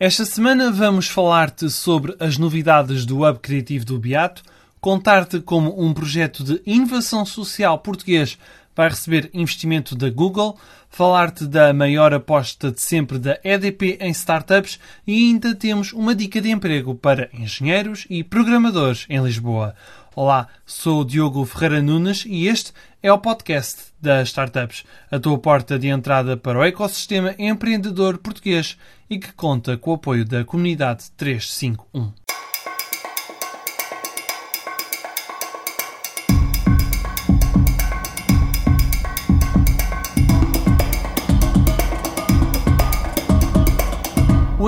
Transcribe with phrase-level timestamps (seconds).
[0.00, 4.44] Esta semana vamos falar-te sobre as novidades do Hub Criativo do Beato,
[4.80, 8.38] contar-te como um projeto de inovação social português
[8.78, 10.56] vai receber investimento da Google,
[10.88, 16.40] falar-te da maior aposta de sempre da EDP em startups e ainda temos uma dica
[16.40, 19.74] de emprego para engenheiros e programadores em Lisboa.
[20.14, 22.72] Olá, sou o Diogo Ferreira Nunes e este
[23.02, 28.78] é o podcast das startups, a tua porta de entrada para o ecossistema empreendedor português
[29.10, 32.27] e que conta com o apoio da comunidade 351.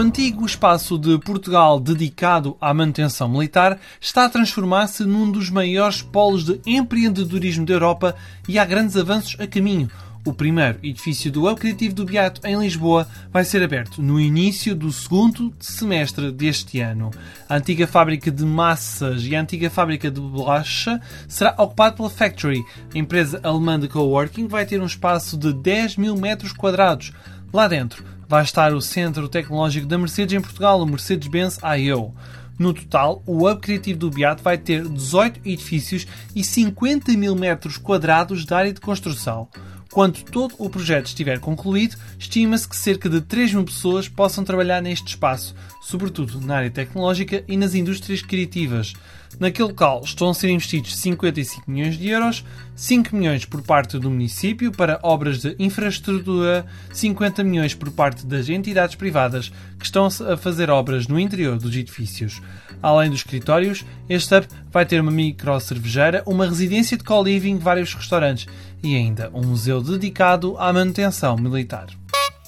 [0.01, 6.45] Antigo espaço de Portugal dedicado à manutenção militar está a transformar-se num dos maiores polos
[6.45, 8.17] de empreendedorismo da Europa
[8.49, 9.91] e há grandes avanços a caminho.
[10.25, 14.75] O primeiro edifício do Hub Criativo do Beato em Lisboa vai ser aberto no início
[14.75, 17.11] do segundo semestre deste ano.
[17.47, 20.99] A antiga fábrica de massas e a antiga fábrica de bolacha
[21.29, 22.65] será ocupada pela Factory.
[22.95, 27.13] A empresa alemã de coworking vai ter um espaço de 10 mil metros quadrados.
[27.53, 32.15] Lá dentro vai estar o Centro Tecnológico da Mercedes em Portugal, o Mercedes-Benz I.O.
[32.57, 37.77] No total, o Hub Criativo do Beato vai ter 18 edifícios e 50 mil metros
[37.77, 39.49] quadrados de área de construção.
[39.93, 44.81] Quando todo o projeto estiver concluído, estima-se que cerca de 3 mil pessoas possam trabalhar
[44.81, 45.53] neste espaço,
[45.83, 48.93] sobretudo na área tecnológica e nas indústrias criativas.
[49.39, 52.45] Naquele local estão a ser investidos 55 milhões de euros,
[52.77, 58.49] 5 milhões por parte do município para obras de infraestrutura, 50 milhões por parte das
[58.49, 62.41] entidades privadas que estão a fazer obras no interior dos edifícios.
[62.83, 67.93] Além dos escritórios, este hub vai ter uma micro cervejeira, uma residência de co-living, vários
[67.95, 68.47] restaurantes
[68.83, 71.87] e ainda um museu dedicado à manutenção militar.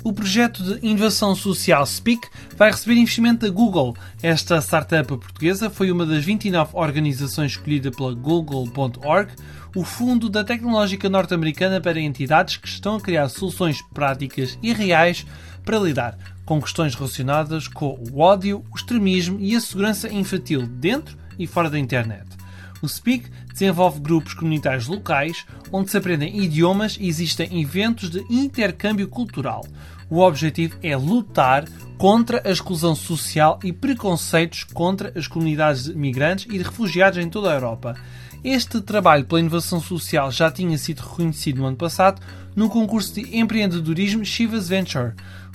[0.04, 3.96] O projeto de inovação social Speak vai receber investimento da Google.
[4.20, 9.32] Esta startup portuguesa foi uma das 29 organizações escolhida pela Google.org,
[9.76, 15.24] o fundo da tecnológica norte-americana para entidades que estão a criar soluções práticas e reais
[15.64, 21.16] para lidar com questões relacionadas com o ódio, o extremismo e a segurança infantil dentro
[21.38, 22.41] e fora da internet.
[22.82, 29.06] O Speak desenvolve grupos comunitários locais onde se aprendem idiomas e existem eventos de intercâmbio
[29.06, 29.64] cultural.
[30.10, 31.64] O objetivo é lutar
[31.96, 37.30] contra a exclusão social e preconceitos contra as comunidades de migrantes e de refugiados em
[37.30, 37.94] toda a Europa.
[38.42, 42.20] Este trabalho pela inovação social já tinha sido reconhecido no ano passado
[42.56, 45.12] no concurso de empreendedorismo Chivas Venture.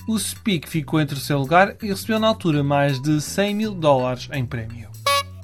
[0.08, 4.28] O Speak ficou em terceiro lugar e recebeu na altura mais de 100 mil dólares
[4.32, 4.87] em prémio.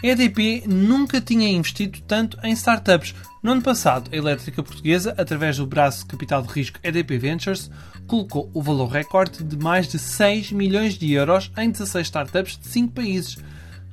[0.04, 3.14] A EDP nunca tinha investido tanto em startups.
[3.42, 7.70] No ano passado, a elétrica portuguesa, através do braço de capital de risco EDP Ventures,
[8.06, 12.66] colocou o valor recorde de mais de 6 milhões de euros em 16 startups de
[12.66, 13.38] 5 países.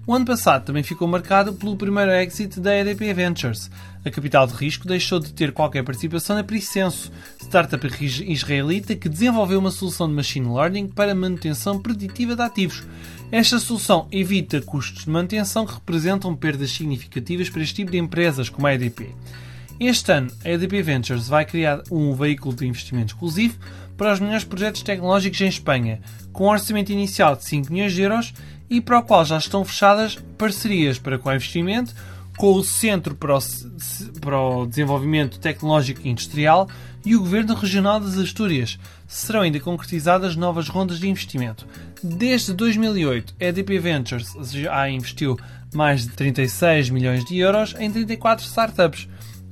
[0.05, 3.72] O ano passado também ficou marcado pelo primeiro exit da EDP Ventures.
[4.03, 7.88] A capital de risco deixou de ter qualquer participação na Pricenso, startup
[8.28, 12.83] israelita que desenvolveu uma solução de machine learning para manutenção preditiva de ativos.
[13.31, 18.50] Esta solução evita custos de manutenção que representam perdas significativas para este tipo de empresas
[18.50, 19.16] como a EDP.
[19.80, 23.58] Este ano, a EDP Ventures vai criar um veículo de investimento exclusivo
[23.96, 26.02] para os melhores projetos tecnológicos em Espanha,
[26.34, 28.34] com um orçamento inicial de 5 milhões de euros
[28.70, 31.96] e para o qual já estão fechadas parcerias para co-investimento
[32.41, 33.40] com o Centro para o,
[34.19, 36.68] para o Desenvolvimento Tecnológico e Industrial
[37.06, 38.79] e o Governo Regional das Astúrias.
[39.07, 41.68] Serão ainda concretizadas novas rondas de investimento.
[42.02, 45.38] Desde 2008, a EDP Ventures já investiu
[45.72, 49.08] mais de 36 milhões de euros em 34 startups.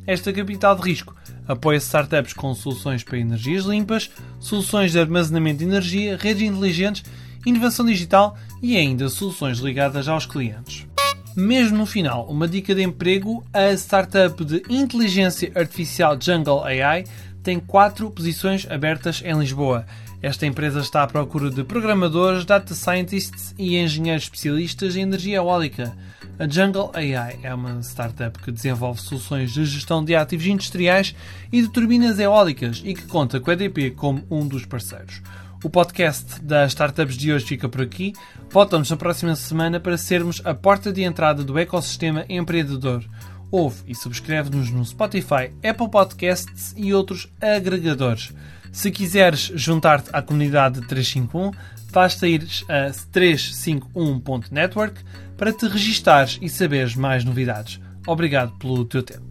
[0.07, 1.15] Esta capital de risco
[1.47, 7.03] apoia startups com soluções para energias limpas, soluções de armazenamento de energia, redes inteligentes
[7.45, 10.88] inovação digital e ainda soluções ligadas aos clientes.
[11.35, 17.05] Mesmo no final, uma dica de emprego: a startup de inteligência artificial Jungle AI
[17.43, 19.85] tem quatro posições abertas em Lisboa.
[20.21, 25.95] Esta empresa está à procura de programadores, data scientists e engenheiros especialistas em energia eólica.
[26.37, 31.15] A Jungle AI é uma startup que desenvolve soluções de gestão de ativos industriais
[31.51, 35.21] e de turbinas eólicas e que conta com a EDP como um dos parceiros.
[35.61, 38.13] O podcast das startups de hoje fica por aqui.
[38.49, 43.03] Voltamos na próxima semana para sermos a porta de entrada do ecossistema empreendedor.
[43.51, 48.33] Ouve e subscreve-nos no Spotify, Apple Podcasts e outros agregadores.
[48.71, 51.51] Se quiseres juntar-te à comunidade 351,
[51.91, 55.03] basta ir a 351.network
[55.35, 57.81] para te registares e saberes mais novidades.
[58.07, 59.28] Obrigado pelo teu tempo.